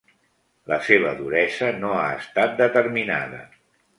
La 0.71 0.79
seva 0.85 1.09
duresa 1.19 1.69
no 1.83 1.91
ha 1.97 2.07
estat 2.23 2.57
determinada. 2.65 3.45